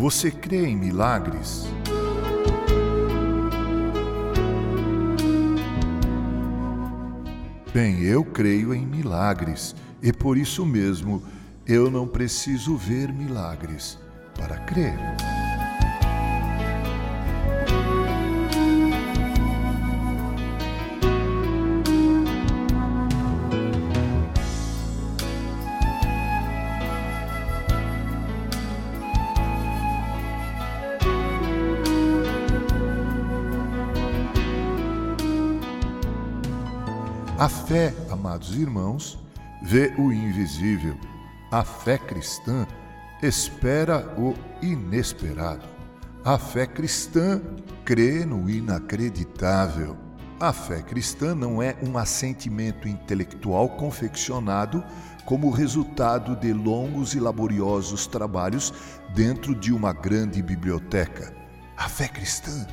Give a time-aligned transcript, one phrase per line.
[0.00, 1.66] Você crê em milagres?
[7.74, 11.22] Bem, eu creio em milagres e por isso mesmo
[11.66, 13.98] eu não preciso ver milagres
[14.34, 14.96] para crer.
[37.40, 39.18] A fé, amados irmãos,
[39.62, 40.94] vê o invisível.
[41.50, 42.66] A fé cristã
[43.22, 45.66] espera o inesperado.
[46.22, 47.40] A fé cristã
[47.82, 49.96] crê no inacreditável.
[50.38, 54.84] A fé cristã não é um assentimento intelectual confeccionado
[55.24, 58.70] como resultado de longos e laboriosos trabalhos
[59.14, 61.34] dentro de uma grande biblioteca.
[61.74, 62.66] A fé cristã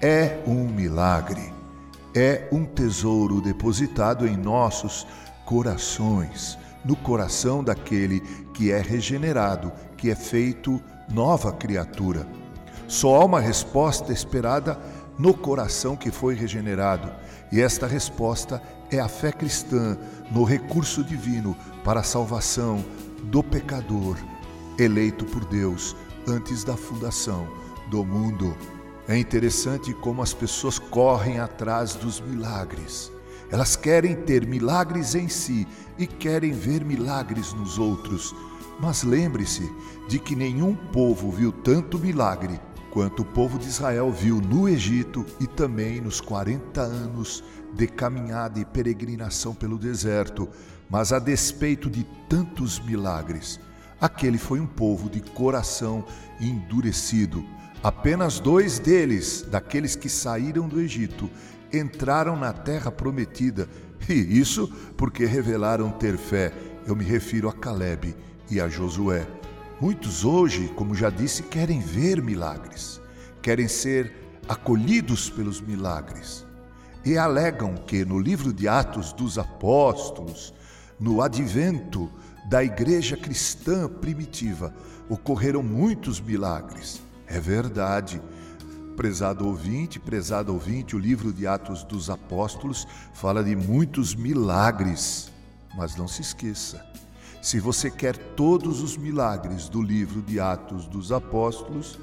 [0.00, 1.63] é um milagre
[2.14, 5.06] é um tesouro depositado em nossos
[5.44, 8.20] corações, no coração daquele
[8.52, 12.26] que é regenerado, que é feito nova criatura.
[12.86, 14.78] Só há uma resposta esperada
[15.18, 17.10] no coração que foi regenerado,
[17.50, 19.96] e esta resposta é a fé cristã
[20.30, 22.84] no recurso divino para a salvação
[23.24, 24.16] do pecador,
[24.78, 25.96] eleito por Deus
[26.28, 27.48] antes da fundação
[27.90, 28.56] do mundo.
[29.06, 33.12] É interessante como as pessoas correm atrás dos milagres.
[33.50, 38.34] Elas querem ter milagres em si e querem ver milagres nos outros.
[38.80, 39.70] Mas lembre-se
[40.08, 42.58] de que nenhum povo viu tanto milagre
[42.90, 47.44] quanto o povo de Israel viu no Egito e também nos 40 anos
[47.74, 50.48] de caminhada e peregrinação pelo deserto.
[50.88, 53.60] Mas a despeito de tantos milagres,
[54.00, 56.06] aquele foi um povo de coração
[56.40, 57.44] endurecido
[57.84, 61.30] Apenas dois deles, daqueles que saíram do Egito,
[61.70, 63.68] entraram na terra prometida,
[64.08, 66.50] e isso porque revelaram ter fé.
[66.86, 68.16] Eu me refiro a Caleb
[68.50, 69.26] e a Josué.
[69.78, 73.02] Muitos hoje, como já disse, querem ver milagres,
[73.42, 74.10] querem ser
[74.48, 76.46] acolhidos pelos milagres
[77.04, 80.54] e alegam que no livro de Atos dos Apóstolos,
[80.98, 82.10] no advento
[82.48, 84.74] da igreja cristã primitiva,
[85.06, 87.03] ocorreram muitos milagres.
[87.26, 88.20] É verdade.
[88.96, 95.32] Prezado ouvinte, prezado ouvinte, o livro de Atos dos Apóstolos fala de muitos milagres.
[95.76, 96.84] Mas não se esqueça,
[97.42, 101.98] se você quer todos os milagres do livro de Atos dos Apóstolos,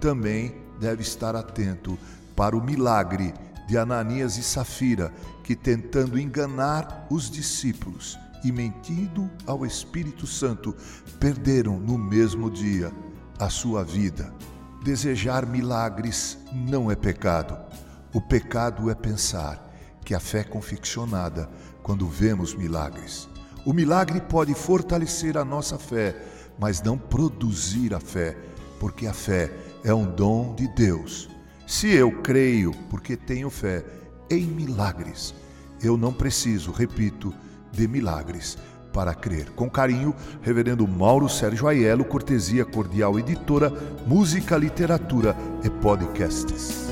[0.00, 1.98] também deve estar atento
[2.34, 3.34] para o milagre
[3.68, 5.12] de Ananias e Safira,
[5.44, 10.74] que tentando enganar os discípulos e mentindo ao Espírito Santo,
[11.20, 12.90] perderam no mesmo dia
[13.38, 14.34] a sua vida.
[14.82, 17.58] Desejar milagres não é pecado.
[18.14, 19.70] O pecado é pensar
[20.02, 21.50] que a fé é confeccionada
[21.82, 23.28] quando vemos milagres.
[23.66, 26.16] O milagre pode fortalecer a nossa fé,
[26.58, 28.34] mas não produzir a fé,
[28.78, 29.52] porque a fé
[29.84, 31.28] é um dom de Deus.
[31.66, 33.84] Se eu creio porque tenho fé
[34.30, 35.34] em milagres,
[35.82, 37.34] eu não preciso, repito,
[37.70, 38.56] de milagres
[38.92, 39.50] para crer.
[39.50, 43.72] Com carinho, Reverendo Mauro Sérgio Aiello, cortesia cordial editora,
[44.06, 46.88] música, literatura e podcasts.